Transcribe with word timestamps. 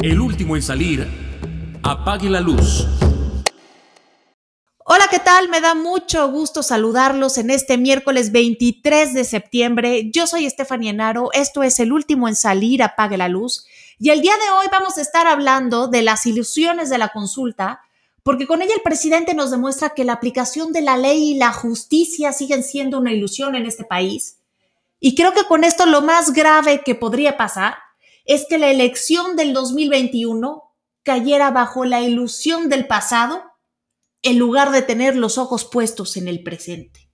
El 0.00 0.20
último 0.20 0.56
en 0.56 0.62
salir, 0.62 1.08
apague 1.82 2.28
la 2.28 2.40
luz. 2.40 2.86
Hola, 4.84 5.04
¿qué 5.10 5.18
tal? 5.18 5.48
Me 5.48 5.60
da 5.60 5.74
mucho 5.74 6.30
gusto 6.30 6.62
saludarlos 6.62 7.38
en 7.38 7.48
este 7.50 7.78
miércoles 7.78 8.30
23 8.30 9.14
de 9.14 9.24
septiembre. 9.24 10.10
Yo 10.12 10.26
soy 10.26 10.44
Estefania 10.44 10.90
Enaro, 10.90 11.30
esto 11.32 11.62
es 11.62 11.80
el 11.80 11.92
último 11.92 12.28
en 12.28 12.36
salir, 12.36 12.82
apague 12.82 13.16
la 13.16 13.28
luz. 13.28 13.66
Y 13.98 14.10
el 14.10 14.20
día 14.20 14.34
de 14.34 14.50
hoy 14.58 14.66
vamos 14.70 14.98
a 14.98 15.02
estar 15.02 15.26
hablando 15.26 15.88
de 15.88 16.02
las 16.02 16.26
ilusiones 16.26 16.90
de 16.90 16.98
la 16.98 17.08
consulta, 17.08 17.80
porque 18.22 18.46
con 18.46 18.60
ella 18.60 18.74
el 18.74 18.82
presidente 18.82 19.32
nos 19.32 19.50
demuestra 19.50 19.90
que 19.90 20.04
la 20.04 20.14
aplicación 20.14 20.72
de 20.72 20.82
la 20.82 20.98
ley 20.98 21.30
y 21.30 21.38
la 21.38 21.52
justicia 21.52 22.32
siguen 22.32 22.62
siendo 22.62 22.98
una 22.98 23.12
ilusión 23.12 23.54
en 23.54 23.64
este 23.64 23.84
país. 23.84 24.38
Y 25.00 25.14
creo 25.14 25.32
que 25.32 25.44
con 25.44 25.64
esto 25.64 25.86
lo 25.86 26.02
más 26.02 26.32
grave 26.32 26.82
que 26.84 26.94
podría 26.94 27.36
pasar 27.36 27.83
es 28.24 28.46
que 28.48 28.58
la 28.58 28.70
elección 28.70 29.36
del 29.36 29.52
2021 29.52 30.74
cayera 31.02 31.50
bajo 31.50 31.84
la 31.84 32.00
ilusión 32.00 32.68
del 32.68 32.86
pasado 32.86 33.42
en 34.22 34.38
lugar 34.38 34.70
de 34.70 34.82
tener 34.82 35.16
los 35.16 35.36
ojos 35.36 35.64
puestos 35.64 36.16
en 36.16 36.28
el 36.28 36.42
presente. 36.42 37.10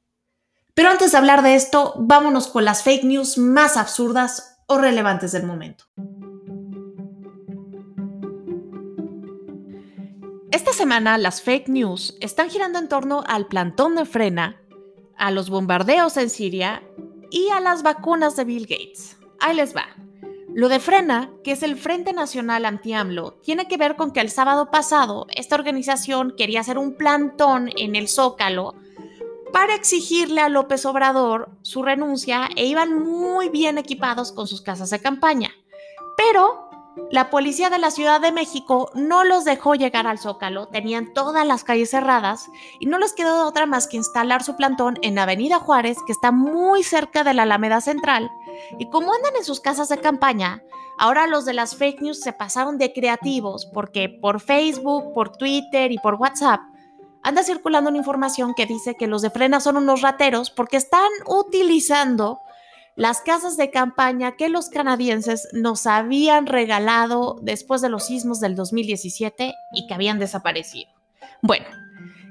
Pero 0.75 0.91
antes 0.91 1.13
de 1.13 1.19
hablar 1.19 1.43
de 1.43 1.57
esto, 1.57 1.95
vámonos 1.99 2.47
con 2.47 2.65
las 2.65 2.85
fake 2.85 3.05
news 3.05 3.37
más 3.37 3.77
absurdas 3.77 4.59
o 4.69 4.79
relevantes 4.79 5.33
del 5.33 5.45
momento. 5.45 5.85
Esta 10.53 10.73
semana 10.73 11.19
las 11.19 11.43
fake 11.43 11.69
news 11.69 12.17
están 12.21 12.51
girando 12.51 12.79
en 12.79 12.89
torno 12.89 13.25
al 13.27 13.47
plantón 13.47 13.97
de 13.97 14.05
frena, 14.05 14.61
a 15.17 15.31
los 15.33 15.51
bombardeos 15.51 16.17
en 16.17 16.31
Siria 16.31 16.83
y 17.31 17.49
a 17.51 17.61
las 17.61 17.83
vacunas 17.83 18.37
de 18.37 18.45
Bill 18.45 18.67
Gates. 18.67 19.17
Ahí 19.41 19.57
les 19.57 19.75
va. 19.75 19.87
Lo 20.53 20.69
de 20.69 20.81
Frena, 20.81 21.31
que 21.45 21.53
es 21.53 21.63
el 21.63 21.77
Frente 21.77 22.13
Nacional 22.13 22.65
Anti-AMLO, 22.65 23.35
tiene 23.43 23.69
que 23.69 23.77
ver 23.77 23.97
con 23.97 24.13
que 24.13 24.21
el 24.21 24.31
sábado 24.31 24.71
pasado 24.71 25.27
esta 25.35 25.55
organización 25.55 26.35
quería 26.37 26.61
hacer 26.61 26.77
un 26.77 26.95
plantón 26.95 27.71
en 27.77 27.95
el 27.95 28.09
Zócalo 28.09 28.75
para 29.53 29.75
exigirle 29.75 30.41
a 30.41 30.49
López 30.49 30.85
Obrador 30.87 31.51
su 31.63 31.83
renuncia 31.83 32.49
e 32.57 32.67
iban 32.67 32.99
muy 32.99 33.49
bien 33.49 33.79
equipados 33.79 34.33
con 34.33 34.47
sus 34.47 34.61
casas 34.61 34.91
de 34.91 35.01
campaña. 35.01 35.51
Pero 36.17 36.70
la 37.11 37.31
policía 37.31 37.71
de 37.71 37.79
la 37.79 37.91
Ciudad 37.91 38.21
de 38.21 38.33
México 38.33 38.91
no 38.95 39.25
los 39.25 39.45
dejó 39.45 39.75
llegar 39.75 40.07
al 40.07 40.19
Zócalo, 40.19 40.69
tenían 40.69 41.13
todas 41.13 41.47
las 41.47 41.65
calles 41.65 41.91
cerradas 41.91 42.49
y 42.79 42.87
no 42.87 42.99
les 42.99 43.13
quedó 43.13 43.47
otra 43.47 43.67
más 43.67 43.87
que 43.89 43.97
instalar 43.97 44.43
su 44.43 44.57
plantón 44.57 44.99
en 45.03 45.19
Avenida 45.19 45.59
Juárez, 45.59 45.99
que 46.07 46.13
está 46.13 46.31
muy 46.31 46.83
cerca 46.83 47.25
de 47.25 47.35
la 47.35 47.43
Alameda 47.43 47.81
Central. 47.81 48.31
Y 48.79 48.89
como 48.91 49.13
andan 49.13 49.37
en 49.37 49.45
sus 49.45 49.61
casas 49.61 49.89
de 49.89 49.99
campaña, 49.99 50.63
ahora 50.99 51.27
los 51.27 51.45
de 51.45 51.55
las 51.55 51.77
fake 51.77 52.03
news 52.03 52.21
se 52.21 52.33
pasaron 52.33 52.79
de 52.79 52.93
creativos 52.93 53.67
porque 53.67 54.09
por 54.09 54.41
Facebook, 54.41 55.13
por 55.15 55.37
Twitter 55.37 55.93
y 55.93 55.99
por 55.99 56.15
WhatsApp 56.15 56.61
anda 57.23 57.43
circulando 57.43 57.91
una 57.91 57.99
información 57.99 58.55
que 58.55 58.67
dice 58.67 58.95
que 58.95 59.07
los 59.07 59.23
de 59.23 59.31
Frena 59.31 59.61
son 59.61 59.77
unos 59.77 60.03
rateros 60.03 60.51
porque 60.51 60.77
están 60.77 61.11
utilizando 61.27 62.41
las 62.97 63.21
casas 63.21 63.57
de 63.57 63.71
campaña 63.71 64.37
que 64.37 64.49
los 64.49 64.69
canadienses 64.69 65.49
nos 65.53 65.87
habían 65.87 66.47
regalado 66.47 67.39
después 67.43 67.81
de 67.81 67.89
los 67.89 68.07
sismos 68.07 68.41
del 68.41 68.55
2017 68.55 69.55
y 69.73 69.87
que 69.87 69.95
habían 69.95 70.19
desaparecido. 70.19 70.91
Bueno, 71.43 71.67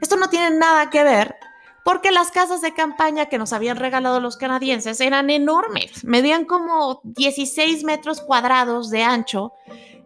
esto 0.01 0.15
no 0.15 0.29
tiene 0.29 0.51
nada 0.51 0.89
que 0.89 1.03
ver 1.03 1.35
porque 1.83 2.11
las 2.11 2.31
casas 2.31 2.61
de 2.61 2.73
campaña 2.73 3.27
que 3.27 3.37
nos 3.37 3.53
habían 3.53 3.77
regalado 3.77 4.19
los 4.19 4.37
canadienses 4.37 5.01
eran 5.01 5.29
enormes, 5.29 6.03
medían 6.03 6.45
como 6.45 7.01
16 7.03 7.83
metros 7.83 8.21
cuadrados 8.21 8.89
de 8.89 9.03
ancho 9.03 9.53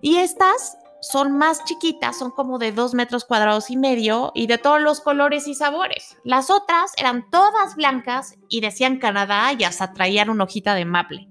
y 0.01 0.17
estas 0.17 0.77
son 1.03 1.37
más 1.37 1.63
chiquitas, 1.65 2.17
son 2.17 2.31
como 2.31 2.57
de 2.57 2.71
2 2.71 2.93
metros 2.93 3.25
cuadrados 3.25 3.69
y 3.69 3.77
medio 3.77 4.31
y 4.33 4.47
de 4.47 4.57
todos 4.57 4.81
los 4.81 5.01
colores 5.01 5.47
y 5.47 5.53
sabores. 5.53 6.17
Las 6.23 6.49
otras 6.49 6.93
eran 6.97 7.29
todas 7.29 7.75
blancas 7.75 8.35
y 8.49 8.61
decían 8.61 8.99
Canadá 8.99 9.53
y 9.53 9.63
hasta 9.65 9.93
traían 9.93 10.29
una 10.29 10.45
hojita 10.45 10.73
de 10.75 10.85
maple. 10.85 11.27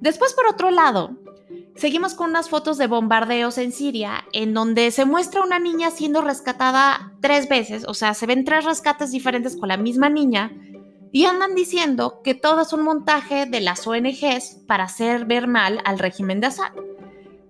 Después, 0.00 0.32
por 0.32 0.46
otro 0.46 0.70
lado, 0.70 1.18
seguimos 1.76 2.14
con 2.14 2.30
unas 2.30 2.48
fotos 2.48 2.78
de 2.78 2.86
bombardeos 2.86 3.58
en 3.58 3.72
Siria, 3.72 4.24
en 4.32 4.54
donde 4.54 4.90
se 4.90 5.04
muestra 5.04 5.42
una 5.42 5.58
niña 5.58 5.90
siendo 5.90 6.22
rescatada 6.22 7.12
tres 7.20 7.48
veces, 7.48 7.84
o 7.86 7.94
sea, 7.94 8.14
se 8.14 8.26
ven 8.26 8.44
tres 8.44 8.64
rescates 8.64 9.10
diferentes 9.10 9.56
con 9.56 9.68
la 9.68 9.76
misma 9.76 10.08
niña, 10.08 10.52
y 11.12 11.24
andan 11.24 11.54
diciendo 11.54 12.20
que 12.22 12.34
todo 12.34 12.62
es 12.62 12.72
un 12.72 12.82
montaje 12.82 13.46
de 13.46 13.60
las 13.60 13.86
ONGs 13.86 14.58
para 14.66 14.84
hacer 14.84 15.24
ver 15.24 15.46
mal 15.46 15.80
al 15.84 15.98
régimen 15.98 16.40
de 16.40 16.48
Assad. 16.48 16.72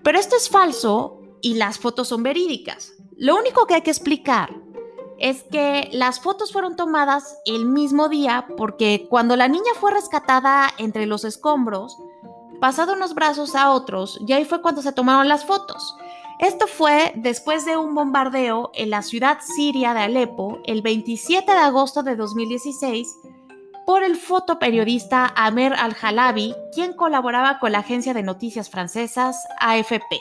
Pero 0.02 0.18
esto 0.18 0.36
es 0.36 0.48
falso 0.48 1.17
y 1.40 1.54
las 1.54 1.78
fotos 1.78 2.08
son 2.08 2.22
verídicas. 2.22 2.92
Lo 3.16 3.36
único 3.36 3.66
que 3.66 3.74
hay 3.74 3.82
que 3.82 3.90
explicar 3.90 4.54
es 5.18 5.42
que 5.44 5.88
las 5.92 6.20
fotos 6.20 6.52
fueron 6.52 6.76
tomadas 6.76 7.38
el 7.44 7.66
mismo 7.66 8.08
día 8.08 8.46
porque 8.56 9.06
cuando 9.10 9.36
la 9.36 9.48
niña 9.48 9.72
fue 9.80 9.92
rescatada 9.92 10.70
entre 10.78 11.06
los 11.06 11.24
escombros, 11.24 11.96
pasado 12.60 12.92
unos 12.94 13.14
brazos 13.14 13.54
a 13.54 13.72
otros, 13.72 14.20
y 14.26 14.32
ahí 14.32 14.44
fue 14.44 14.62
cuando 14.62 14.82
se 14.82 14.92
tomaron 14.92 15.28
las 15.28 15.44
fotos. 15.44 15.96
Esto 16.38 16.68
fue 16.68 17.12
después 17.16 17.64
de 17.64 17.76
un 17.76 17.94
bombardeo 17.94 18.70
en 18.74 18.90
la 18.90 19.02
ciudad 19.02 19.38
siria 19.40 19.92
de 19.92 20.02
Alepo 20.02 20.60
el 20.64 20.82
27 20.82 21.50
de 21.50 21.58
agosto 21.58 22.04
de 22.04 22.14
2016 22.14 23.08
por 23.84 24.04
el 24.04 24.16
fotoperiodista 24.16 25.32
Amer 25.34 25.72
Al-Halabi, 25.72 26.54
quien 26.72 26.92
colaboraba 26.92 27.58
con 27.58 27.72
la 27.72 27.78
agencia 27.78 28.14
de 28.14 28.22
noticias 28.22 28.70
francesas 28.70 29.36
AFP. 29.58 30.20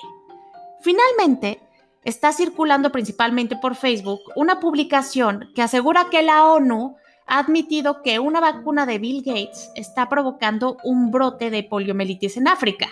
Finalmente, 0.81 1.59
está 2.03 2.31
circulando 2.31 2.91
principalmente 2.91 3.57
por 3.57 3.75
Facebook 3.75 4.21
una 4.35 4.59
publicación 4.59 5.51
que 5.53 5.61
asegura 5.61 6.07
que 6.09 6.21
la 6.21 6.45
ONU 6.45 6.95
ha 7.27 7.39
admitido 7.39 8.01
que 8.01 8.19
una 8.19 8.39
vacuna 8.39 8.85
de 8.85 8.99
Bill 8.99 9.21
Gates 9.25 9.69
está 9.75 10.07
provocando 10.07 10.77
un 10.83 11.11
brote 11.11 11.49
de 11.49 11.63
poliomielitis 11.63 12.37
en 12.37 12.47
África. 12.47 12.87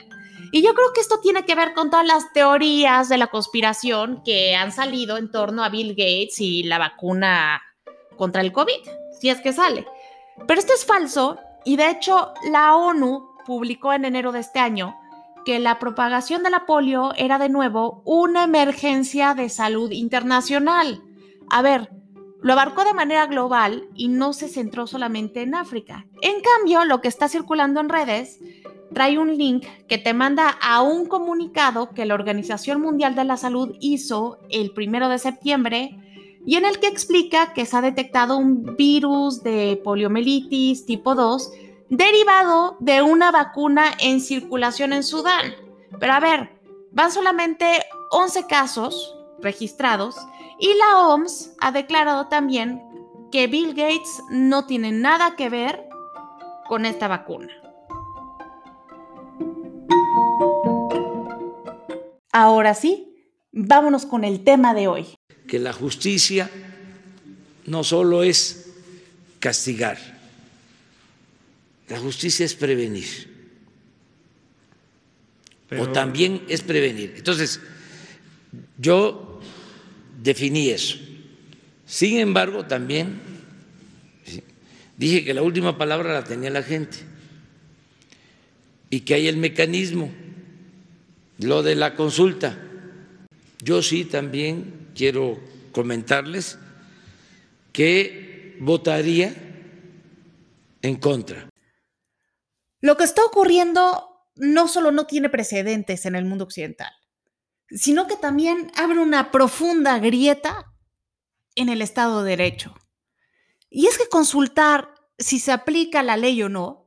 Y 0.51 0.62
yo 0.62 0.73
creo 0.73 0.91
que 0.94 1.01
esto 1.01 1.19
tiene 1.22 1.46
que 1.46 1.56
ver 1.56 1.73
con 1.73 1.90
todas 1.90 2.06
las 2.06 2.31
teorías 2.34 3.09
de 3.09 3.18
la 3.18 3.28
conspiración 3.28 4.22
que 4.23 4.56
han 4.56 4.72
salido 4.72 5.17
en 5.17 5.31
torno 5.31 5.63
a 5.63 5.69
Bill 5.69 5.91
Gates 5.91 6.40
y 6.40 6.63
la 6.63 6.78
vacuna 6.78 7.62
contra 8.17 8.41
el 8.41 8.52
COVID, 8.52 8.90
si 9.19 9.29
es 9.29 9.40
que 9.41 9.53
sale. 9.53 9.85
Pero 10.47 10.59
esto 10.59 10.73
es 10.73 10.85
falso 10.85 11.40
y 11.63 11.78
de 11.78 11.90
hecho 11.90 12.34
la 12.52 12.75
ONU 12.75 13.29
publicó 13.46 13.94
en 13.94 14.06
enero 14.06 14.31
de 14.31 14.40
este 14.40 14.59
año 14.59 14.96
que 15.45 15.59
la 15.59 15.79
propagación 15.79 16.44
de 16.44 16.50
la 16.50 16.66
polio 16.66 17.13
era 17.16 17.38
de 17.38 17.50
nuevo 17.50 18.01
una 18.03 18.44
emergencia 18.44 19.33
de 19.35 19.50
salud 19.50 19.91
internacional. 19.91 21.03
A 21.50 21.61
ver, 21.61 21.91
lo 22.41 22.53
abarcó 22.53 22.83
de 22.83 22.94
manera 22.94 23.28
global 23.28 23.88
y 23.95 24.07
no 24.07 24.34
se 24.34 24.47
centró 24.47 24.88
solamente 24.88 25.41
en 25.41 25.55
África. 25.55 26.05
En 26.22 26.41
cambio, 26.41 26.84
lo 26.85 27.01
que 27.01 27.07
está 27.07 27.29
circulando 27.29 27.79
en 27.79 27.89
redes 27.89 28.39
trae 28.94 29.17
un 29.17 29.38
link 29.38 29.66
que 29.88 29.97
te 29.97 30.13
manda 30.13 30.50
a 30.61 30.81
un 30.81 31.05
comunicado 31.05 31.91
que 31.91 32.05
la 32.05 32.13
Organización 32.13 32.81
Mundial 32.81 33.16
de 33.16 33.23
la 33.23 33.38
Salud 33.38 33.75
hizo 33.79 34.39
el 34.50 34.72
primero 34.72 35.09
de 35.09 35.19
septiembre 35.19 36.00
y 36.45 36.55
en 36.55 36.66
el 36.66 36.79
que 36.79 36.88
explica 36.88 37.53
que 37.53 37.66
se 37.66 37.75
ha 37.75 37.81
detectado 37.81 38.38
un 38.38 38.75
virus 38.75 39.41
de 39.41 39.81
poliomielitis 39.84 40.85
tipo 40.85 41.16
2 41.16 41.51
derivado 41.97 42.78
de 42.79 43.01
una 43.01 43.31
vacuna 43.31 43.91
en 44.00 44.22
circulación 44.22 44.94
en 44.94 45.03
Sudán. 45.03 45.53
Pero 46.00 46.13
a 46.13 46.19
ver, 46.19 46.50
van 46.91 47.11
solamente 47.11 47.83
11 48.11 48.47
casos 48.47 49.16
registrados 49.41 50.16
y 50.59 50.73
la 50.73 51.07
OMS 51.07 51.51
ha 51.59 51.72
declarado 51.72 52.28
también 52.28 52.81
que 53.31 53.47
Bill 53.47 53.73
Gates 53.73 54.22
no 54.29 54.66
tiene 54.66 54.91
nada 54.91 55.35
que 55.35 55.50
ver 55.50 55.88
con 56.67 56.85
esta 56.85 57.07
vacuna. 57.07 57.51
Ahora 62.31 62.73
sí, 62.73 63.16
vámonos 63.52 64.05
con 64.05 64.23
el 64.23 64.43
tema 64.43 64.73
de 64.73 64.87
hoy. 64.87 65.08
Que 65.47 65.59
la 65.59 65.73
justicia 65.73 66.49
no 67.66 67.84
solo 67.84 68.23
es 68.23 68.73
castigar, 69.40 69.97
la 71.87 71.99
justicia 71.99 72.46
es 72.46 72.55
prevenir. 72.55 73.34
O 75.78 75.90
también 75.90 76.43
es 76.47 76.61
prevenir. 76.61 77.14
Entonces, 77.17 77.59
yo 78.78 79.41
definí 80.22 80.70
eso. 80.70 80.97
Sin 81.85 82.20
embargo, 82.20 82.66
también 82.66 83.20
dije 84.97 85.23
que 85.23 85.34
la 85.34 85.41
última 85.41 85.78
palabra 85.78 86.14
la 86.14 86.23
tenía 86.23 86.49
la 86.49 86.64
gente 86.64 86.97
y 88.90 89.02
que 89.02 89.16
hay 89.16 89.28
el 89.28 89.37
mecanismo, 89.37 90.11
lo 91.40 91.64
de 91.64 91.76
la 91.76 91.96
consulta. 91.96 92.58
Yo 93.61 93.82
sí 93.82 94.05
también 94.05 94.90
quiero 94.96 95.40
comentarles 95.72 96.58
que 97.73 98.55
votaría 98.59 99.35
en 100.82 100.96
contra. 100.96 101.49
Lo 102.81 102.97
que 102.97 103.03
está 103.03 103.23
ocurriendo 103.23 104.29
no 104.35 104.67
solo 104.67 104.91
no 104.91 105.05
tiene 105.05 105.29
precedentes 105.29 106.05
en 106.05 106.16
el 106.16 106.25
mundo 106.25 106.43
occidental, 106.43 106.91
sino 107.69 108.07
que 108.07 108.17
también 108.17 108.72
abre 108.75 108.99
una 108.99 109.31
profunda 109.31 109.97
grieta 109.99 110.73
en 111.55 111.69
el 111.69 111.81
Estado 111.81 112.23
de 112.23 112.31
Derecho. 112.31 112.75
Y 113.69 113.87
es 113.87 113.97
que 113.97 114.09
consultar 114.09 114.93
si 115.17 115.39
se 115.39 115.51
aplica 115.51 116.03
la 116.03 116.17
ley 116.17 116.41
o 116.43 116.49
no 116.49 116.85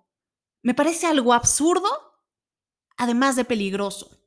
me 0.62 0.74
parece 0.74 1.06
algo 1.06 1.32
absurdo, 1.32 1.88
además 2.96 3.36
de 3.36 3.44
peligroso. 3.44 4.20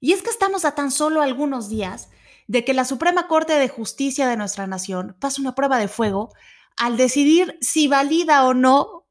Y 0.00 0.12
es 0.12 0.22
que 0.22 0.30
estamos 0.30 0.64
a 0.64 0.74
tan 0.74 0.90
solo 0.90 1.22
algunos 1.22 1.68
días 1.68 2.08
de 2.48 2.64
que 2.64 2.74
la 2.74 2.84
Suprema 2.84 3.28
Corte 3.28 3.52
de 3.52 3.68
Justicia 3.68 4.26
de 4.26 4.36
nuestra 4.36 4.66
nación 4.66 5.16
pase 5.20 5.40
una 5.40 5.54
prueba 5.54 5.78
de 5.78 5.88
fuego 5.88 6.32
al 6.76 6.96
decidir 6.96 7.56
si 7.60 7.86
valida 7.86 8.44
o 8.46 8.54
no 8.54 9.01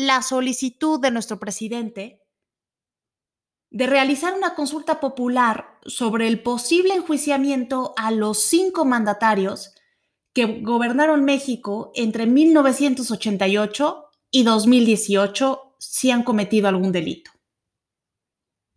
la 0.00 0.22
solicitud 0.22 0.98
de 0.98 1.10
nuestro 1.10 1.38
presidente 1.38 2.22
de 3.70 3.86
realizar 3.86 4.34
una 4.34 4.54
consulta 4.54 4.98
popular 4.98 5.78
sobre 5.84 6.26
el 6.26 6.42
posible 6.42 6.94
enjuiciamiento 6.94 7.92
a 7.96 8.10
los 8.10 8.42
cinco 8.42 8.86
mandatarios 8.86 9.74
que 10.32 10.62
gobernaron 10.62 11.24
México 11.24 11.92
entre 11.94 12.26
1988 12.26 14.06
y 14.30 14.42
2018 14.42 15.76
si 15.78 16.10
han 16.10 16.22
cometido 16.22 16.68
algún 16.68 16.92
delito. 16.92 17.30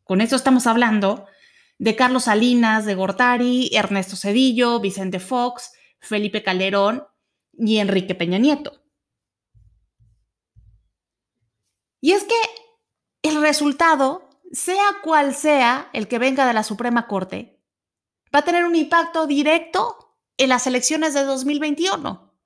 Con 0.03 0.19
eso 0.19 0.35
estamos 0.35 0.67
hablando 0.67 1.25
de 1.79 1.95
Carlos 1.95 2.25
Salinas, 2.25 2.85
de 2.85 2.95
Gortari, 2.95 3.69
Ernesto 3.73 4.17
Cedillo, 4.17 4.81
Vicente 4.81 5.19
Fox, 5.19 5.71
Felipe 6.01 6.43
Calderón 6.43 7.05
y 7.53 7.77
Enrique 7.77 8.13
Peña 8.13 8.37
Nieto. 8.37 8.82
Y 12.03 12.11
es 12.11 12.25
que 12.25 12.35
el 13.21 13.41
resultado, 13.41 14.29
sea 14.51 14.83
cual 15.03 15.33
sea 15.33 15.89
el 15.93 16.09
que 16.09 16.19
venga 16.19 16.45
de 16.45 16.53
la 16.53 16.65
Suprema 16.65 17.07
Corte, 17.07 17.63
va 18.35 18.39
a 18.39 18.43
tener 18.43 18.65
un 18.65 18.75
impacto 18.75 19.25
directo 19.25 20.17
en 20.35 20.49
las 20.49 20.67
elecciones 20.67 21.13
de 21.13 21.23
2021. 21.23 22.37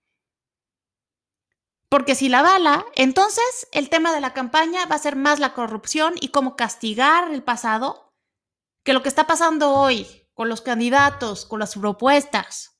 Porque 1.89 2.13
si 2.13 2.30
la 2.30 2.44
bala, 2.44 2.86
entonces 2.94 3.68
el 3.71 3.89
tema 3.89 4.13
de 4.13 4.21
la 4.21 4.31
campaña 4.31 4.86
va 4.86 4.94
a 4.94 5.00
ser 5.00 5.15
más 5.15 5.39
la 5.39 5.56
corrupción 5.56 6.13
y 6.21 6.27
cómo 6.27 6.56
castigar 6.56 7.31
el 7.31 7.42
pasado 7.42 8.13
que 8.83 8.94
lo 8.94 9.01
que 9.01 9.10
está 9.10 9.25
pasando 9.25 9.74
hoy 9.74 10.06
con 10.36 10.50
los 10.50 10.62
candidatos, 10.62 11.48
con 11.48 11.60
las 11.60 11.74
propuestas. 11.75 12.77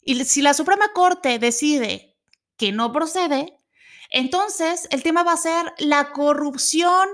Y 0.00 0.24
si 0.24 0.42
la 0.42 0.52
Suprema 0.52 0.92
Corte 0.92 1.38
decide 1.38 2.18
que 2.56 2.72
no 2.72 2.90
procede, 2.92 3.55
entonces 4.10 4.88
el 4.90 5.02
tema 5.02 5.22
va 5.22 5.32
a 5.32 5.36
ser 5.36 5.74
la 5.78 6.12
corrupción 6.12 7.08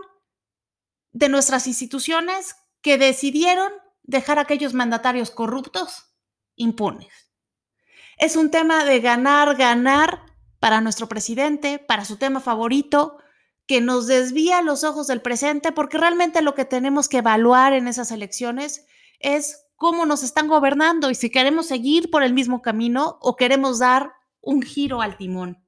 de 1.12 1.28
nuestras 1.28 1.66
instituciones 1.66 2.56
que 2.80 2.98
decidieron 2.98 3.72
dejar 4.02 4.38
a 4.38 4.42
aquellos 4.42 4.74
mandatarios 4.74 5.30
corruptos 5.30 6.14
impunes. 6.56 7.12
Es 8.18 8.36
un 8.36 8.50
tema 8.50 8.84
de 8.84 9.00
ganar, 9.00 9.56
ganar 9.56 10.22
para 10.58 10.80
nuestro 10.80 11.08
presidente, 11.08 11.78
para 11.78 12.04
su 12.04 12.16
tema 12.16 12.40
favorito, 12.40 13.18
que 13.66 13.80
nos 13.80 14.06
desvía 14.06 14.62
los 14.62 14.84
ojos 14.84 15.06
del 15.06 15.22
presente, 15.22 15.72
porque 15.72 15.98
realmente 15.98 16.42
lo 16.42 16.54
que 16.54 16.64
tenemos 16.64 17.08
que 17.08 17.18
evaluar 17.18 17.72
en 17.72 17.88
esas 17.88 18.10
elecciones 18.10 18.86
es 19.18 19.66
cómo 19.76 20.06
nos 20.06 20.22
están 20.22 20.48
gobernando 20.48 21.10
y 21.10 21.14
si 21.14 21.30
queremos 21.30 21.66
seguir 21.66 22.10
por 22.10 22.22
el 22.22 22.32
mismo 22.34 22.62
camino 22.62 23.18
o 23.20 23.36
queremos 23.36 23.78
dar 23.78 24.12
un 24.40 24.62
giro 24.62 25.00
al 25.00 25.16
timón. 25.16 25.61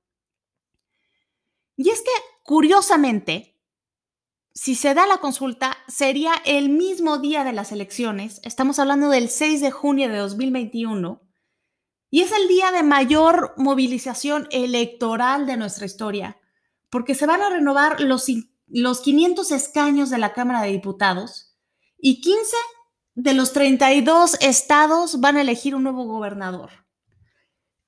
Y 1.76 1.90
es 1.90 2.00
que, 2.02 2.10
curiosamente, 2.44 3.60
si 4.52 4.74
se 4.74 4.94
da 4.94 5.06
la 5.06 5.18
consulta, 5.18 5.76
sería 5.88 6.32
el 6.44 6.68
mismo 6.68 7.18
día 7.18 7.42
de 7.42 7.52
las 7.52 7.72
elecciones, 7.72 8.40
estamos 8.44 8.78
hablando 8.78 9.08
del 9.08 9.28
6 9.28 9.60
de 9.60 9.70
junio 9.70 10.08
de 10.08 10.18
2021, 10.18 11.20
y 12.10 12.22
es 12.22 12.30
el 12.30 12.46
día 12.46 12.70
de 12.70 12.84
mayor 12.84 13.54
movilización 13.56 14.46
electoral 14.52 15.46
de 15.46 15.56
nuestra 15.56 15.86
historia, 15.86 16.38
porque 16.88 17.16
se 17.16 17.26
van 17.26 17.42
a 17.42 17.50
renovar 17.50 18.00
los, 18.00 18.26
los 18.68 19.00
500 19.00 19.50
escaños 19.50 20.10
de 20.10 20.18
la 20.18 20.32
Cámara 20.32 20.62
de 20.62 20.70
Diputados 20.70 21.56
y 21.98 22.20
15 22.20 22.56
de 23.16 23.34
los 23.34 23.52
32 23.52 24.36
estados 24.40 25.18
van 25.18 25.36
a 25.36 25.40
elegir 25.40 25.74
un 25.74 25.82
nuevo 25.82 26.04
gobernador. 26.04 26.70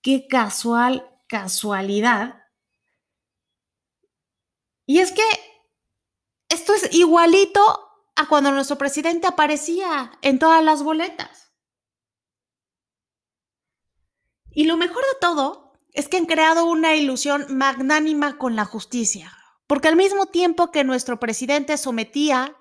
Qué 0.02 0.26
casual 0.26 1.08
casualidad. 1.28 2.45
Y 4.86 5.00
es 5.00 5.12
que 5.12 5.22
esto 6.48 6.72
es 6.74 6.94
igualito 6.94 7.60
a 8.14 8.28
cuando 8.28 8.52
nuestro 8.52 8.78
presidente 8.78 9.26
aparecía 9.26 10.12
en 10.22 10.38
todas 10.38 10.64
las 10.64 10.82
boletas. 10.82 11.52
Y 14.50 14.64
lo 14.64 14.76
mejor 14.76 15.02
de 15.02 15.20
todo 15.20 15.72
es 15.92 16.08
que 16.08 16.16
han 16.16 16.26
creado 16.26 16.64
una 16.64 16.94
ilusión 16.94 17.46
magnánima 17.50 18.38
con 18.38 18.56
la 18.56 18.64
justicia, 18.64 19.36
porque 19.66 19.88
al 19.88 19.96
mismo 19.96 20.26
tiempo 20.26 20.70
que 20.70 20.84
nuestro 20.84 21.18
presidente 21.20 21.76
sometía 21.76 22.56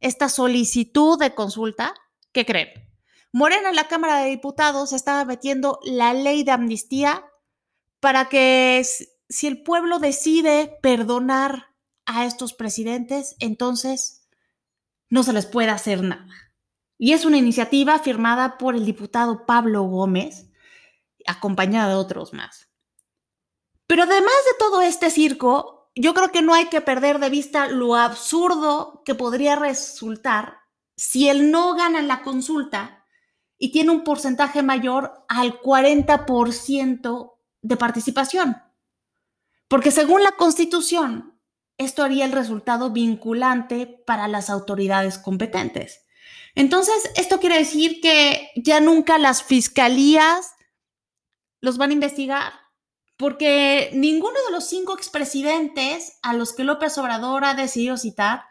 esta 0.00 0.28
solicitud 0.28 1.18
de 1.18 1.34
consulta, 1.34 1.94
¿qué 2.32 2.46
creen? 2.46 2.68
Morena 3.32 3.70
en 3.70 3.76
la 3.76 3.88
Cámara 3.88 4.18
de 4.18 4.30
Diputados 4.30 4.92
estaba 4.92 5.24
metiendo 5.24 5.80
la 5.82 6.14
ley 6.14 6.42
de 6.42 6.52
amnistía 6.52 7.24
para 8.00 8.28
que 8.28 8.84
si 9.28 9.46
el 9.46 9.62
pueblo 9.62 9.98
decide 9.98 10.78
perdonar 10.82 11.69
a 12.16 12.24
estos 12.26 12.52
presidentes, 12.52 13.36
entonces 13.38 14.28
no 15.08 15.22
se 15.22 15.32
les 15.32 15.46
puede 15.46 15.70
hacer 15.70 16.02
nada. 16.02 16.28
Y 16.98 17.12
es 17.12 17.24
una 17.24 17.38
iniciativa 17.38 17.98
firmada 17.98 18.58
por 18.58 18.74
el 18.74 18.84
diputado 18.84 19.46
Pablo 19.46 19.82
Gómez, 19.84 20.50
acompañada 21.26 21.90
de 21.90 21.94
otros 21.94 22.32
más. 22.32 22.68
Pero 23.86 24.04
además 24.04 24.22
de 24.22 24.58
todo 24.58 24.82
este 24.82 25.10
circo, 25.10 25.90
yo 25.94 26.14
creo 26.14 26.30
que 26.30 26.42
no 26.42 26.54
hay 26.54 26.66
que 26.66 26.80
perder 26.80 27.18
de 27.18 27.30
vista 27.30 27.68
lo 27.68 27.96
absurdo 27.96 29.02
que 29.04 29.14
podría 29.14 29.56
resultar 29.56 30.58
si 30.96 31.28
él 31.28 31.50
no 31.50 31.74
gana 31.74 32.02
la 32.02 32.22
consulta 32.22 33.06
y 33.58 33.72
tiene 33.72 33.90
un 33.90 34.04
porcentaje 34.04 34.62
mayor 34.62 35.24
al 35.28 35.60
40% 35.60 37.32
de 37.62 37.76
participación. 37.76 38.56
Porque 39.68 39.90
según 39.90 40.22
la 40.22 40.32
Constitución, 40.32 41.29
esto 41.80 42.02
haría 42.02 42.26
el 42.26 42.32
resultado 42.32 42.90
vinculante 42.90 43.86
para 44.06 44.28
las 44.28 44.50
autoridades 44.50 45.18
competentes. 45.18 46.06
Entonces, 46.54 47.10
esto 47.16 47.40
quiere 47.40 47.58
decir 47.58 48.00
que 48.00 48.50
ya 48.54 48.80
nunca 48.80 49.18
las 49.18 49.42
fiscalías 49.42 50.52
los 51.60 51.78
van 51.78 51.90
a 51.90 51.94
investigar 51.94 52.52
porque 53.16 53.90
ninguno 53.92 54.36
de 54.46 54.52
los 54.52 54.66
cinco 54.66 54.94
expresidentes 54.94 56.18
a 56.22 56.32
los 56.32 56.54
que 56.54 56.64
López 56.64 56.96
Obrador 56.96 57.44
ha 57.44 57.52
decidido 57.52 57.98
citar 57.98 58.44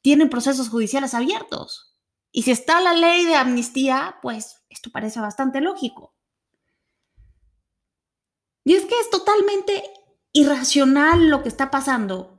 tienen 0.00 0.30
procesos 0.30 0.70
judiciales 0.70 1.12
abiertos. 1.12 1.94
Y 2.32 2.44
si 2.44 2.50
está 2.50 2.80
la 2.80 2.94
ley 2.94 3.26
de 3.26 3.34
amnistía, 3.34 4.16
pues 4.22 4.62
esto 4.70 4.90
parece 4.90 5.20
bastante 5.20 5.60
lógico. 5.60 6.14
Y 8.64 8.74
es 8.74 8.84
que 8.86 8.98
es 8.98 9.10
totalmente 9.10 9.84
irracional 10.32 11.28
lo 11.28 11.42
que 11.42 11.48
está 11.48 11.70
pasando, 11.70 12.37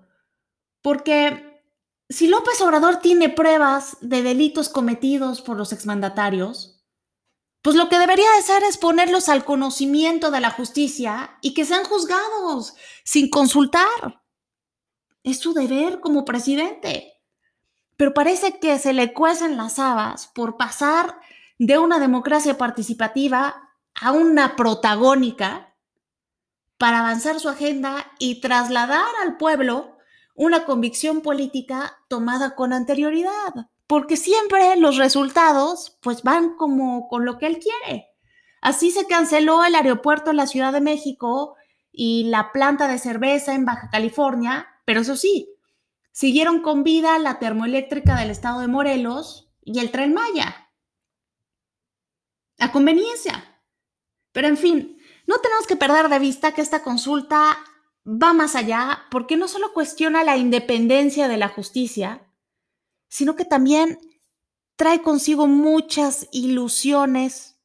porque 0.81 1.63
si 2.09 2.27
López 2.27 2.59
Obrador 2.62 2.98
tiene 2.98 3.29
pruebas 3.29 3.98
de 4.01 4.24
delitos 4.24 4.69
cometidos 4.69 5.41
por 5.41 5.57
los 5.57 5.74
exmandatarios, 5.74 6.79
pues 7.62 7.75
lo 7.75 7.89
que 7.89 8.00
debería 8.00 8.31
de 8.31 8.41
ser 8.41 8.63
es 8.63 8.77
ponerlos 8.77 9.29
al 9.29 9.45
conocimiento 9.45 10.31
de 10.31 10.39
la 10.39 10.50
justicia 10.50 11.38
y 11.41 11.53
que 11.53 11.65
sean 11.65 11.83
juzgados 11.83 12.74
sin 13.03 13.29
consultar. 13.29 14.24
Es 15.24 15.39
su 15.39 15.53
deber 15.53 16.00
como 16.00 16.24
presidente. 16.25 17.21
Pero 17.98 18.13
parece 18.13 18.59
que 18.59 18.79
se 18.79 18.93
le 18.93 19.13
cuecen 19.13 19.57
las 19.57 19.77
habas 19.77 20.27
por 20.27 20.55
pasar 20.55 21.19
de 21.57 21.77
una 21.77 22.00
democracia 22.00 22.57
participativa 22.57 23.69
a 23.93 24.13
una 24.13 24.55
protagónica 24.55 25.75
para 26.77 27.00
avanzar 27.00 27.41
su 27.41 27.50
agenda 27.50 28.09
y 28.17 28.39
trasladar 28.39 29.09
al 29.21 29.36
pueblo 29.36 29.99
una 30.39 30.63
convicción 30.63 31.22
política 31.22 32.00
tomada 32.08 32.55
con 32.55 32.74
anterioridad 32.74 33.69
porque 33.89 34.17
siempre 34.17 34.75
los 34.75 34.98
resultados 34.98 35.98
pues 36.01 36.22
van 36.22 36.55
como 36.55 37.08
con 37.08 37.25
lo 37.25 37.39
que 37.39 37.48
él 37.48 37.58
quiere. 37.58 38.08
Así 38.62 38.91
se 38.91 39.08
canceló 39.08 39.65
el 39.65 39.74
aeropuerto 39.74 40.29
en 40.29 40.38
la 40.38 40.46
Ciudad 40.46 40.72
de 40.72 40.79
México 40.79 41.55
y 41.91 42.25
la 42.25 42.51
planta 42.51 42.88
de 42.88 43.00
cerveza 43.00 43.55
en 43.55 43.65
Baja 43.65 43.89
California, 43.91 44.67
pero 44.86 45.01
eso 45.01 45.15
sí, 45.15 45.50
siguieron 46.12 46.62
con 46.62 46.84
vida 46.84 47.17
la 47.17 47.39
termoeléctrica 47.39 48.15
del 48.15 48.29
estado 48.29 48.60
de 48.60 48.67
Morelos 48.67 49.51
y 49.63 49.79
el 49.79 49.89
tren 49.89 50.13
Maya. 50.13 50.69
A 52.60 52.72
conveniencia. 52.72 53.60
Pero 54.34 54.48
en 54.48 54.58
fin, 54.58 55.00
no 55.25 55.39
tenemos 55.39 55.65
que 55.65 55.77
perder 55.77 56.10
de 56.10 56.19
vista 56.19 56.51
que 56.51 56.62
esta 56.62 56.84
consulta 56.84 57.58
va 58.06 58.34
más 58.34 58.56
allá 58.56 59.06
porque 59.12 59.38
no 59.38 59.48
solo 59.48 59.74
cuestiona 59.74 60.24
la 60.24 60.38
independencia 60.38 61.27
de 61.27 61.38
la 61.38 61.50
justicia, 61.50 62.27
sino 63.08 63.36
que 63.36 63.46
también 63.46 64.00
trae 64.75 65.01
consigo 65.01 65.48
muchas 65.48 66.27
ilusiones 66.32 67.60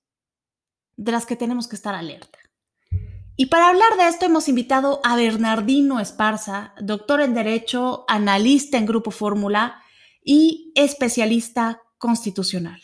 de 0.96 1.12
las 1.12 1.26
que 1.26 1.36
tenemos 1.36 1.68
que 1.68 1.76
estar 1.76 1.94
alerta. 1.94 2.38
Y 3.36 3.46
para 3.46 3.68
hablar 3.68 3.96
de 3.96 4.06
esto 4.06 4.26
hemos 4.26 4.48
invitado 4.48 5.00
a 5.02 5.16
Bernardino 5.16 5.98
Esparza, 5.98 6.72
doctor 6.80 7.20
en 7.20 7.34
Derecho, 7.34 8.04
analista 8.06 8.78
en 8.78 8.86
Grupo 8.86 9.10
Fórmula 9.10 9.82
y 10.22 10.72
especialista 10.76 11.82
constitucional. 11.98 12.80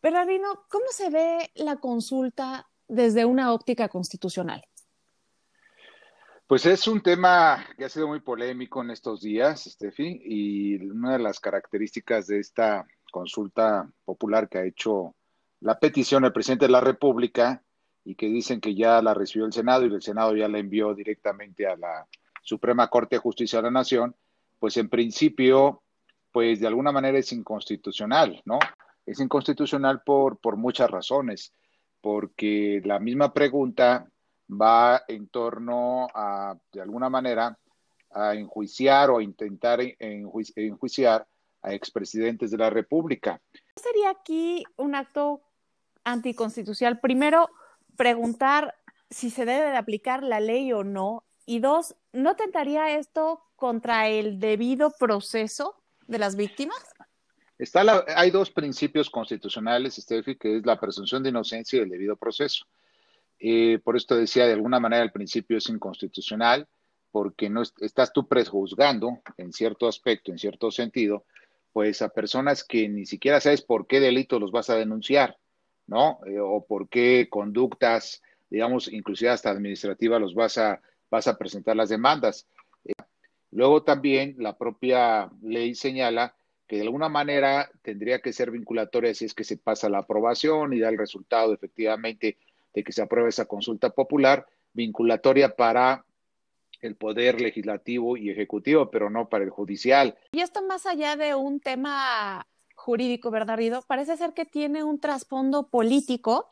Bernardino, 0.00 0.66
¿cómo 0.70 0.84
se 0.90 1.10
ve 1.10 1.50
la 1.56 1.76
consulta 1.76 2.68
desde 2.86 3.24
una 3.24 3.52
óptica 3.52 3.88
constitucional? 3.88 4.64
Pues 6.48 6.64
es 6.64 6.88
un 6.88 7.02
tema 7.02 7.62
que 7.76 7.84
ha 7.84 7.90
sido 7.90 8.08
muy 8.08 8.20
polémico 8.20 8.80
en 8.82 8.88
estos 8.88 9.20
días, 9.20 9.64
Steffi, 9.64 10.22
y 10.24 10.76
una 10.76 11.12
de 11.12 11.18
las 11.18 11.40
características 11.40 12.26
de 12.26 12.38
esta 12.38 12.86
consulta 13.12 13.86
popular 14.06 14.48
que 14.48 14.56
ha 14.56 14.64
hecho 14.64 15.14
la 15.60 15.78
petición 15.78 16.22
del 16.22 16.32
presidente 16.32 16.64
de 16.64 16.72
la 16.72 16.80
República 16.80 17.62
y 18.02 18.14
que 18.14 18.28
dicen 18.28 18.62
que 18.62 18.74
ya 18.74 19.02
la 19.02 19.12
recibió 19.12 19.44
el 19.44 19.52
Senado 19.52 19.84
y 19.84 19.92
el 19.92 20.00
Senado 20.00 20.34
ya 20.34 20.48
la 20.48 20.58
envió 20.58 20.94
directamente 20.94 21.66
a 21.66 21.76
la 21.76 22.06
Suprema 22.40 22.88
Corte 22.88 23.16
de 23.16 23.20
Justicia 23.20 23.58
de 23.58 23.64
la 23.64 23.70
Nación, 23.70 24.16
pues 24.58 24.78
en 24.78 24.88
principio, 24.88 25.82
pues 26.32 26.60
de 26.60 26.66
alguna 26.66 26.92
manera 26.92 27.18
es 27.18 27.30
inconstitucional, 27.30 28.40
¿no? 28.46 28.58
Es 29.04 29.20
inconstitucional 29.20 30.00
por, 30.00 30.38
por 30.38 30.56
muchas 30.56 30.90
razones, 30.90 31.52
porque 32.00 32.80
la 32.86 32.98
misma 32.98 33.34
pregunta 33.34 34.08
va 34.48 35.02
en 35.08 35.28
torno 35.28 36.08
a, 36.14 36.56
de 36.72 36.80
alguna 36.80 37.08
manera, 37.08 37.56
a 38.10 38.34
enjuiciar 38.34 39.10
o 39.10 39.18
a 39.18 39.22
intentar 39.22 39.80
enjuiciar 39.98 41.26
a 41.62 41.74
expresidentes 41.74 42.50
de 42.50 42.58
la 42.58 42.70
República. 42.70 43.40
¿Sería 43.76 44.10
aquí 44.10 44.64
un 44.76 44.94
acto 44.94 45.42
anticonstitucional? 46.04 47.00
Primero, 47.00 47.50
preguntar 47.96 48.74
si 49.10 49.30
se 49.30 49.44
debe 49.44 49.70
de 49.70 49.76
aplicar 49.76 50.22
la 50.22 50.40
ley 50.40 50.72
o 50.72 50.84
no. 50.84 51.24
Y 51.46 51.60
dos, 51.60 51.96
¿no 52.12 52.36
tentaría 52.36 52.96
esto 52.98 53.42
contra 53.56 54.08
el 54.08 54.38
debido 54.38 54.90
proceso 54.98 55.82
de 56.06 56.18
las 56.18 56.36
víctimas? 56.36 56.78
Está 57.58 58.04
hay 58.14 58.30
dos 58.30 58.50
principios 58.50 59.10
constitucionales, 59.10 59.96
Steffi, 59.96 60.36
que 60.36 60.58
es 60.58 60.66
la 60.66 60.78
presunción 60.78 61.22
de 61.22 61.30
inocencia 61.30 61.78
y 61.78 61.82
el 61.82 61.88
debido 61.88 62.16
proceso. 62.16 62.66
Eh, 63.38 63.78
por 63.82 63.96
esto 63.96 64.16
decía, 64.16 64.46
de 64.46 64.52
alguna 64.52 64.80
manera 64.80 65.02
el 65.02 65.12
principio 65.12 65.58
es 65.58 65.68
inconstitucional, 65.68 66.66
porque 67.10 67.48
no 67.48 67.62
estás 67.62 68.12
tú 68.12 68.26
prejuzgando 68.28 69.20
en 69.36 69.52
cierto 69.52 69.88
aspecto, 69.88 70.30
en 70.30 70.38
cierto 70.38 70.70
sentido, 70.70 71.24
pues 71.72 72.02
a 72.02 72.08
personas 72.08 72.64
que 72.64 72.88
ni 72.88 73.06
siquiera 73.06 73.40
sabes 73.40 73.62
por 73.62 73.86
qué 73.86 74.00
delito 74.00 74.38
los 74.38 74.50
vas 74.50 74.70
a 74.70 74.76
denunciar, 74.76 75.38
¿no? 75.86 76.20
Eh, 76.26 76.38
o 76.40 76.64
por 76.66 76.88
qué 76.88 77.28
conductas, 77.30 78.22
digamos, 78.50 78.92
inclusive 78.92 79.30
hasta 79.30 79.50
administrativas, 79.50 80.20
los 80.20 80.34
vas 80.34 80.58
a, 80.58 80.80
vas 81.10 81.28
a 81.28 81.38
presentar 81.38 81.76
las 81.76 81.88
demandas. 81.88 82.46
Eh, 82.84 82.92
luego 83.50 83.82
también 83.82 84.36
la 84.38 84.58
propia 84.58 85.30
ley 85.42 85.74
señala 85.74 86.34
que 86.66 86.76
de 86.76 86.82
alguna 86.82 87.08
manera 87.08 87.70
tendría 87.82 88.20
que 88.20 88.32
ser 88.32 88.50
vinculatoria 88.50 89.14
si 89.14 89.24
es 89.24 89.32
que 89.32 89.44
se 89.44 89.56
pasa 89.56 89.88
la 89.88 89.98
aprobación 89.98 90.74
y 90.74 90.80
da 90.80 90.90
el 90.90 90.98
resultado 90.98 91.54
efectivamente 91.54 92.36
de 92.78 92.84
que 92.84 92.92
se 92.92 93.02
apruebe 93.02 93.28
esa 93.28 93.46
consulta 93.46 93.90
popular 93.90 94.46
vinculatoria 94.72 95.56
para 95.56 96.04
el 96.80 96.94
poder 96.94 97.40
legislativo 97.40 98.16
y 98.16 98.30
ejecutivo, 98.30 98.88
pero 98.88 99.10
no 99.10 99.28
para 99.28 99.42
el 99.42 99.50
judicial. 99.50 100.16
Y 100.30 100.40
esto 100.40 100.64
más 100.64 100.86
allá 100.86 101.16
de 101.16 101.34
un 101.34 101.58
tema 101.58 102.46
jurídico, 102.76 103.32
¿verdad, 103.32 103.56
Rido? 103.56 103.82
Parece 103.82 104.16
ser 104.16 104.32
que 104.32 104.44
tiene 104.44 104.84
un 104.84 105.00
trasfondo 105.00 105.68
político, 105.68 106.48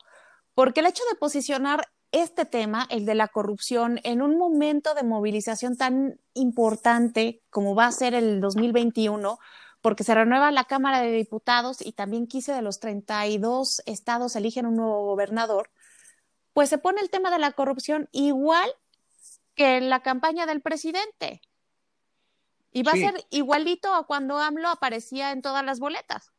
porque 0.53 0.81
el 0.81 0.87
hecho 0.87 1.03
de 1.09 1.17
posicionar 1.17 1.87
este 2.11 2.43
tema, 2.43 2.87
el 2.89 3.05
de 3.05 3.15
la 3.15 3.29
corrupción, 3.29 4.01
en 4.03 4.21
un 4.21 4.37
momento 4.37 4.93
de 4.95 5.03
movilización 5.03 5.77
tan 5.77 6.19
importante 6.33 7.41
como 7.49 7.73
va 7.73 7.85
a 7.85 7.91
ser 7.93 8.13
el 8.13 8.41
2021, 8.41 9.39
porque 9.81 10.03
se 10.03 10.13
renueva 10.13 10.51
la 10.51 10.65
Cámara 10.65 11.01
de 11.01 11.11
Diputados 11.11 11.77
y 11.79 11.93
también 11.93 12.27
15 12.27 12.51
de 12.51 12.61
los 12.61 12.81
32 12.81 13.81
estados 13.85 14.35
eligen 14.35 14.65
un 14.65 14.75
nuevo 14.75 15.05
gobernador, 15.05 15.69
pues 16.57 16.69
se 16.69 16.79
pone 16.79 17.01
el 17.01 17.11
tema 17.11 17.29
de 17.29 17.37
la 17.37 17.51
corrupción 17.51 18.09
igual 18.11 18.67
que 19.53 19.77
en 19.77 19.91
la 19.91 20.01
campaña 20.01 20.47
del 20.47 20.59
presidente. 20.59 21.39
Y 22.71 22.81
va 22.81 22.93
a 22.93 22.95
ser 22.95 23.13
igualito 23.29 23.93
a 23.93 24.07
cuando 24.07 24.39
AMLO 24.39 24.67
aparecía 24.67 25.31
en 25.33 25.43
todas 25.43 25.63
las 25.63 25.79
boletas. 25.79 26.33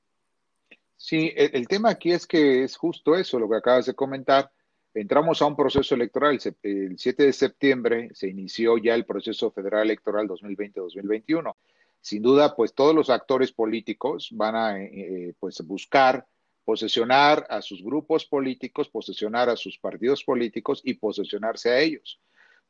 Sí, 0.96 1.32
el, 1.36 1.68
tema 1.68 1.90
aquí 1.90 2.10
es 2.10 2.26
que 2.26 2.64
es 2.64 2.76
justo 2.76 3.14
eso, 3.14 3.38
lo 3.38 3.48
que 3.48 3.58
acabas 3.58 3.86
de 3.86 3.94
comentar. 3.94 4.50
Entramos 4.92 5.40
a 5.40 5.46
un 5.46 5.54
proceso 5.54 5.94
electoral. 5.94 6.40
El 6.64 6.98
7 6.98 7.22
de 7.22 7.32
septiembre 7.32 8.10
se 8.12 8.26
inició 8.26 8.76
ya 8.76 8.96
el 8.96 9.06
proceso 9.06 9.52
federal 9.52 9.82
electoral 9.82 10.26
2020-2021. 10.26 11.54
Sin 12.00 12.22
duda, 12.24 12.56
pues 12.56 12.74
todos 12.74 12.92
los 12.92 13.08
actores 13.08 13.52
políticos 13.52 14.30
van 14.32 14.56
a 14.56 14.82
eh, 14.82 15.32
pues 15.38 15.60
buscar 15.60 16.26
posesionar 16.68 17.46
a 17.48 17.62
sus 17.62 17.82
grupos 17.82 18.26
políticos, 18.26 18.90
posesionar 18.90 19.48
a 19.48 19.56
sus 19.56 19.78
partidos 19.78 20.22
políticos 20.22 20.82
y 20.84 20.92
posesionarse 20.92 21.70
a 21.70 21.80
ellos. 21.80 22.20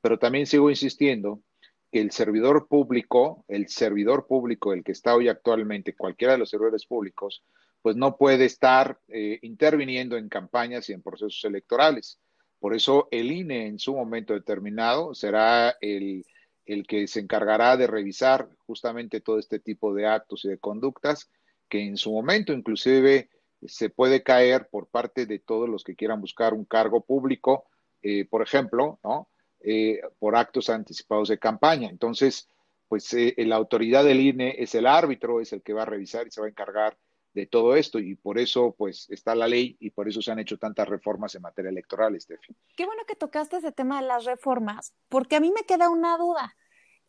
Pero 0.01 0.21
también 0.21 0.47
sigo 0.47 0.71
insistiendo 0.71 1.43
que 1.91 2.01
el 2.01 2.13
servidor 2.13 2.69
público, 2.69 3.45
el 3.49 3.67
servidor 3.67 4.29
público, 4.29 4.73
el 4.73 4.85
que 4.85 4.93
está 4.93 5.17
hoy 5.17 5.27
actualmente, 5.27 5.97
cualquiera 5.97 6.35
de 6.35 6.39
los 6.39 6.49
servidores 6.49 6.87
públicos, 6.87 7.43
pues 7.83 7.97
no 7.97 8.17
puede 8.17 8.45
estar 8.45 9.01
eh, 9.09 9.41
interviniendo 9.43 10.17
en 10.17 10.29
campañas 10.29 10.89
y 10.89 10.93
en 10.93 11.03
procesos 11.03 11.43
electorales. 11.43 12.21
Por 12.61 12.77
eso 12.77 13.09
el 13.11 13.33
INE 13.33 13.67
en 13.67 13.81
su 13.81 13.97
momento 13.97 14.33
determinado 14.33 15.13
será 15.13 15.77
el, 15.81 16.25
el 16.67 16.87
que 16.87 17.09
se 17.09 17.19
encargará 17.19 17.77
de 17.77 17.89
revisar 17.89 18.49
justamente 18.65 19.21
todo 19.21 19.41
este 19.41 19.59
tipo 19.59 19.93
de 19.93 20.07
actos 20.07 20.45
y 20.45 20.51
de 20.51 20.59
conductas 20.59 21.33
que 21.69 21.83
en 21.83 21.97
su 21.97 22.13
momento 22.13 22.53
inclusive 22.53 23.29
se 23.67 23.91
puede 23.91 24.23
caer 24.23 24.69
por 24.69 24.87
parte 24.87 25.27
de 25.27 25.39
todos 25.39 25.69
los 25.69 25.85
que 25.85 25.97
quieran 25.97 26.21
buscar 26.21 26.55
un 26.55 26.65
cargo 26.65 27.01
público, 27.01 27.65
eh, 28.03 28.25
por 28.25 28.43
ejemplo, 28.43 28.99
¿no? 29.03 29.29
Eh, 29.61 30.01
por 30.19 30.37
actos 30.37 30.71
anticipados 30.71 31.29
de 31.29 31.39
campaña. 31.39 31.89
Entonces, 31.91 32.49
pues 32.87 33.13
eh, 33.15 33.35
la 33.39 33.57
autoridad 33.57 34.05
del 34.05 34.21
INE 34.21 34.55
es 34.59 34.75
el 34.75 34.87
árbitro, 34.87 35.41
es 35.41 35.53
el 35.53 35.63
que 35.63 35.73
va 35.73 35.83
a 35.83 35.87
revisar 35.87 36.27
y 36.27 36.31
se 36.31 36.41
va 36.41 36.47
a 36.47 36.51
encargar 36.51 36.97
de 37.35 37.47
todo 37.47 37.77
esto 37.77 37.99
y 37.99 38.15
por 38.15 38.39
eso 38.39 38.75
pues 38.77 39.09
está 39.11 39.35
la 39.35 39.47
ley 39.47 39.77
y 39.81 39.91
por 39.91 40.09
eso 40.09 40.23
se 40.23 40.33
han 40.33 40.39
hecho 40.39 40.59
tantas 40.59 40.89
reformas 40.89 41.35
en 41.35 41.43
materia 41.43 41.71
electoral, 41.71 42.19
Steffi. 42.21 42.55
Qué 42.77 42.87
bueno 42.87 43.03
que 43.07 43.15
tocaste 43.15 43.59
ese 43.59 43.73
tema 43.73 44.01
de 44.01 44.09
las 44.09 44.25
reformas, 44.25 44.95
porque 45.09 45.37
a 45.37 45.41
mí 45.41 45.53
me 45.55 45.65
queda 45.65 45.91
una 45.91 46.17
duda. 46.17 46.57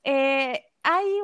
Eh, 0.04 0.66
hay 0.84 1.22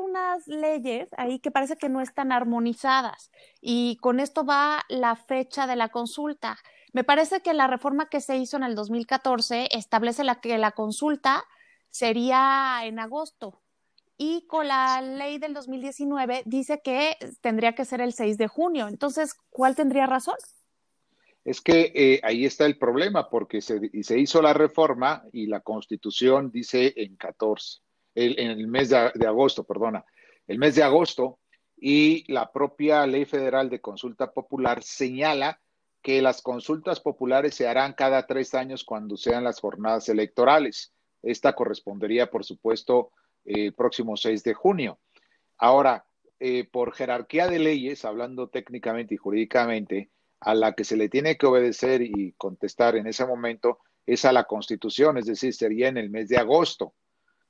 leyes 0.48 1.10
ahí 1.18 1.40
que 1.40 1.52
parece 1.52 1.76
que 1.76 1.90
no 1.90 2.02
están 2.02 2.32
armonizadas 2.32 3.32
y 3.62 3.98
con 3.98 4.20
esto 4.20 4.46
va 4.46 4.84
la 4.90 5.16
fecha 5.16 5.68
de 5.68 5.76
la 5.76 5.90
consulta. 5.90 6.58
Me 6.94 7.04
parece 7.04 7.42
que 7.42 7.54
la 7.54 7.68
reforma 7.68 8.10
que 8.10 8.22
se 8.22 8.38
hizo 8.38 8.58
en 8.58 8.64
el 8.64 8.76
2014 8.76 9.70
establece 9.72 10.24
la 10.24 10.42
que 10.42 10.58
la 10.58 10.72
consulta 10.72 11.44
sería 11.90 12.82
en 12.84 13.00
agosto 13.00 13.62
y 14.18 14.46
con 14.48 14.68
la 14.68 15.02
ley 15.02 15.38
del 15.38 15.54
2019 15.54 16.44
dice 16.46 16.82
que 16.84 17.18
tendría 17.42 17.74
que 17.74 17.86
ser 17.86 18.02
el 18.02 18.14
6 18.14 18.38
de 18.38 18.48
junio. 18.48 18.88
Entonces, 18.88 19.36
¿cuál 19.50 19.76
tendría 19.76 20.06
razón? 20.06 20.36
Es 21.44 21.62
que 21.62 21.92
eh, 21.94 22.20
ahí 22.24 22.46
está 22.46 22.66
el 22.66 22.78
problema 22.78 23.30
porque 23.30 23.62
se, 23.62 23.92
se 24.04 24.20
hizo 24.20 24.42
la 24.42 24.54
reforma 24.54 25.24
y 25.32 25.48
la 25.48 25.60
constitución 25.60 26.50
dice 26.52 26.94
en 26.96 27.18
14 27.18 27.86
en 28.16 28.52
el 28.52 28.68
mes 28.68 28.90
de, 28.90 29.28
agosto, 29.28 29.64
perdona, 29.64 30.06
el 30.48 30.58
mes 30.58 30.76
de 30.76 30.84
agosto, 30.84 31.40
y 31.78 32.32
la 32.32 32.52
propia 32.52 33.06
ley 33.06 33.26
federal 33.26 33.70
de 33.70 33.82
consulta 33.82 34.32
popular 34.32 34.82
señala 34.84 35.60
que 36.02 36.22
las 36.22 36.42
consultas 36.42 37.00
populares 37.00 37.56
se 37.56 37.68
harán 37.68 37.94
cada 37.94 38.28
tres 38.28 38.54
años 38.54 38.84
cuando 38.84 39.18
sean 39.18 39.44
las 39.44 39.60
jornadas 39.60 40.08
electorales. 40.08 40.94
Esta 41.24 41.54
correspondería, 41.54 42.30
por 42.30 42.46
supuesto, 42.46 43.12
el 43.44 43.74
próximo 43.74 44.16
6 44.16 44.44
de 44.44 44.54
junio. 44.54 45.00
Ahora, 45.58 46.06
eh, 46.40 46.68
por 46.72 46.94
jerarquía 46.94 47.48
de 47.48 47.60
leyes, 47.60 48.06
hablando 48.06 48.50
técnicamente 48.50 49.16
y 49.16 49.18
jurídicamente, 49.18 50.12
a 50.42 50.54
la 50.54 50.74
que 50.74 50.84
se 50.84 50.96
le 50.96 51.10
tiene 51.10 51.38
que 51.38 51.48
obedecer 51.48 52.02
y 52.04 52.34
contestar 52.38 52.96
en 52.96 53.08
ese 53.08 53.26
momento 53.26 53.80
es 54.06 54.26
a 54.26 54.32
la 54.32 54.44
Constitución, 54.44 55.18
es 55.18 55.26
decir, 55.26 55.54
sería 55.54 55.88
en 55.88 55.98
el 55.98 56.10
mes 56.10 56.30
de 56.30 56.38
agosto. 56.38 56.94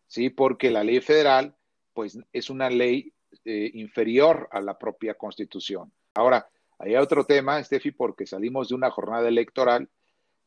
¿sí? 0.07 0.29
Porque 0.29 0.71
la 0.71 0.83
ley 0.83 1.01
federal, 1.01 1.55
pues, 1.95 2.19
es 2.31 2.49
una 2.51 2.69
ley 2.69 3.11
eh, 3.45 3.71
inferior 3.73 4.47
a 4.51 4.61
la 4.61 4.77
propia 4.77 5.15
Constitución. 5.15 5.91
Ahora, 6.13 6.47
hay 6.77 6.95
otro 6.95 7.25
tema, 7.25 7.63
Steffi, 7.63 7.91
porque 7.91 8.27
salimos 8.27 8.69
de 8.69 8.75
una 8.75 8.91
jornada 8.91 9.27
electoral 9.27 9.89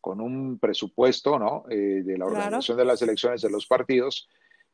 con 0.01 0.21
un 0.21 0.59
presupuesto, 0.59 1.39
¿no? 1.39 1.65
Eh, 1.71 2.03
de 2.05 2.19
la 2.19 2.27
organización 2.27 2.77
de 2.77 2.85
las 2.85 3.03
elecciones 3.03 3.43
de 3.43 3.51
los 3.51 3.67
partidos, 3.67 4.29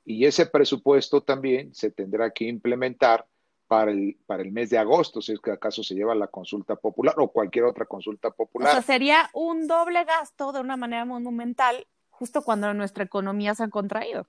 y 0.04 0.26
ese 0.26 0.46
presupuesto 0.46 1.22
también 1.22 1.74
se 1.74 1.90
tendrá 1.90 2.30
que 2.30 2.44
implementar 2.44 3.26
para 3.66 3.90
el, 3.90 4.18
para 4.26 4.42
el 4.42 4.52
mes 4.52 4.68
de 4.68 4.76
agosto, 4.76 5.22
si 5.22 5.32
es 5.32 5.40
que 5.40 5.52
acaso 5.52 5.82
se 5.82 5.94
lleva 5.94 6.14
la 6.14 6.26
consulta 6.26 6.76
popular 6.76 7.14
o 7.18 7.28
cualquier 7.28 7.64
otra 7.64 7.86
consulta 7.86 8.30
popular. 8.30 8.68
O 8.68 8.72
sea, 8.72 8.82
sería 8.82 9.30
un 9.32 9.66
doble 9.66 10.04
gasto 10.04 10.52
de 10.52 10.60
una 10.60 10.76
manera 10.76 11.06
monumental 11.06 11.86
justo 12.10 12.42
cuando 12.42 12.72
nuestra 12.74 13.04
economía 13.04 13.54
se 13.54 13.64
ha 13.64 13.68
contraído. 13.68 14.26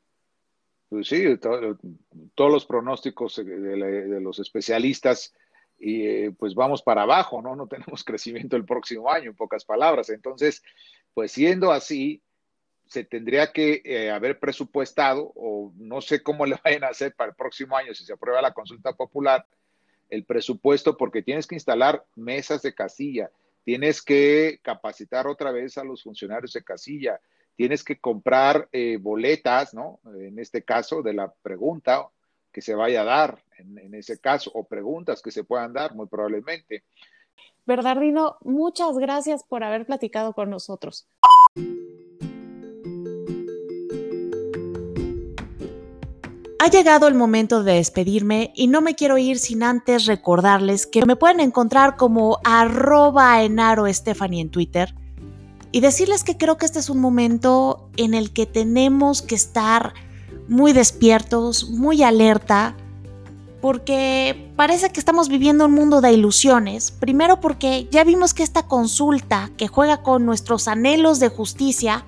Pues 0.95 1.09
sí, 1.09 1.25
todos 1.37 2.51
los 2.51 2.65
pronósticos 2.65 3.35
de, 3.35 4.21
los 4.21 4.39
especialistas 4.39 5.33
y 5.77 6.07
eh, 6.07 6.31
pues 6.31 6.55
vamos 6.55 6.81
para 6.83 7.01
abajo, 7.01 7.41
¿no? 7.41 7.53
No 7.53 7.67
tenemos 7.67 8.01
crecimiento 8.05 8.55
el 8.55 8.63
próximo 8.63 9.11
año, 9.11 9.31
en 9.31 9.35
pocas 9.35 9.65
palabras. 9.65 10.09
Entonces, 10.09 10.63
pues 11.13 11.33
siendo 11.33 11.73
así, 11.73 12.23
se 12.87 13.03
tendría 13.03 13.51
que 13.51 13.81
eh, 13.83 14.09
haber 14.09 14.39
presupuestado, 14.39 15.33
o 15.35 15.73
no 15.75 15.99
sé 15.99 16.23
cómo 16.23 16.45
le 16.45 16.55
vayan 16.63 16.85
a 16.85 16.91
hacer 16.91 17.13
para 17.13 17.31
el 17.31 17.35
próximo 17.35 17.75
año 17.75 17.93
si 17.93 18.05
se 18.05 18.13
aprueba 18.13 18.41
la 18.41 18.53
consulta 18.53 18.93
popular, 18.93 19.45
el 20.09 20.23
presupuesto, 20.23 20.95
porque 20.95 21.21
tienes 21.21 21.45
que 21.45 21.55
instalar 21.55 22.05
mesas 22.15 22.61
de 22.61 22.73
casilla, 22.73 23.29
tienes 23.65 24.01
que 24.01 24.61
capacitar 24.63 25.27
otra 25.27 25.51
vez 25.51 25.77
a 25.77 25.83
los 25.83 26.03
funcionarios 26.03 26.53
de 26.53 26.63
casilla, 26.63 27.19
tienes 27.55 27.83
que 27.83 27.99
comprar 27.99 28.67
eh, 28.71 28.97
boletas, 28.97 29.73
¿no? 29.73 29.99
En 30.15 30.39
este 30.39 30.63
caso, 30.63 31.01
de 31.01 31.13
la 31.13 31.31
pregunta 31.41 32.07
que 32.51 32.61
se 32.61 32.75
vaya 32.75 33.01
a 33.01 33.05
dar, 33.05 33.43
en, 33.57 33.77
en 33.79 33.95
ese 33.95 34.19
caso, 34.19 34.51
o 34.53 34.63
preguntas 34.65 35.21
que 35.21 35.31
se 35.31 35.43
puedan 35.43 35.73
dar, 35.73 35.95
muy 35.95 36.07
probablemente. 36.07 36.83
Bernardino, 37.65 38.37
muchas 38.41 38.97
gracias 38.97 39.43
por 39.43 39.63
haber 39.63 39.85
platicado 39.85 40.33
con 40.33 40.49
nosotros. 40.49 41.07
Ha 46.59 46.69
llegado 46.69 47.07
el 47.07 47.13
momento 47.13 47.63
de 47.63 47.73
despedirme 47.73 48.51
y 48.55 48.67
no 48.67 48.81
me 48.81 48.95
quiero 48.95 49.17
ir 49.17 49.37
sin 49.37 49.61
antes 49.61 50.07
recordarles 50.07 50.87
que 50.87 51.05
me 51.05 51.15
pueden 51.15 51.39
encontrar 51.39 51.95
como 51.95 52.39
arroba 52.43 53.43
enaro 53.43 53.85
en 53.87 54.49
Twitter 54.49 54.95
y 55.75 55.81
decirles 55.81 56.23
que 56.23 56.37
creo 56.37 56.57
que 56.57 56.65
este 56.65 56.79
es 56.79 56.89
un 56.89 57.01
momento 57.01 57.89
en 57.97 58.13
el 58.13 58.31
que 58.31 58.45
tenemos 58.45 59.21
que 59.21 59.35
estar 59.35 59.93
muy 60.47 60.71
despiertos, 60.71 61.69
muy 61.69 62.01
alerta, 62.01 62.77
porque 63.59 64.53
parece 64.55 64.89
que 64.91 65.01
estamos 65.01 65.27
viviendo 65.27 65.65
un 65.65 65.73
mundo 65.73 65.99
de 65.99 66.13
ilusiones. 66.13 66.91
Primero 66.91 67.41
porque 67.41 67.89
ya 67.91 68.05
vimos 68.05 68.33
que 68.33 68.43
esta 68.43 68.69
consulta 68.69 69.51
que 69.57 69.67
juega 69.67 70.01
con 70.01 70.25
nuestros 70.25 70.69
anhelos 70.69 71.19
de 71.19 71.27
justicia 71.27 72.05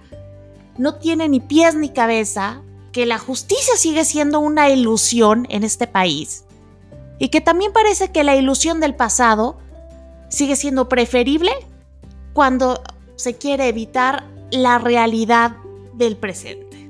no 0.78 0.96
tiene 0.96 1.28
ni 1.28 1.42
pies 1.42 1.76
ni 1.76 1.90
cabeza 1.90 2.62
que 2.94 3.06
la 3.06 3.20
justicia 3.20 3.76
sigue 3.76 4.06
siendo 4.06 4.40
una 4.40 4.70
ilusión 4.70 5.46
en 5.50 5.66
este 5.66 5.88
país 5.88 6.46
y 7.20 7.28
que 7.28 7.42
también 7.42 7.74
parece 7.74 8.14
que 8.14 8.24
la 8.24 8.38
ilusión 8.38 8.80
del 8.80 8.96
pasado 8.96 9.58
sigue 10.30 10.56
siendo 10.56 10.88
preferible 10.88 11.52
cuando 12.32 12.82
se 13.18 13.38
quiere 13.38 13.68
evitar 13.68 14.24
la 14.52 14.78
realidad 14.78 15.58
del 15.94 16.16
presente. 16.16 16.90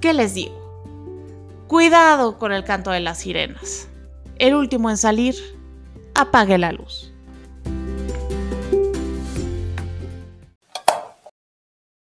¿Qué 0.00 0.14
les 0.14 0.32
digo? 0.32 0.56
Cuidado 1.66 2.38
con 2.38 2.52
el 2.52 2.64
canto 2.64 2.90
de 2.90 3.00
las 3.00 3.18
sirenas. 3.18 3.88
El 4.38 4.54
último 4.54 4.88
en 4.88 4.96
salir, 4.96 5.34
apague 6.14 6.56
la 6.56 6.72
luz. 6.72 7.07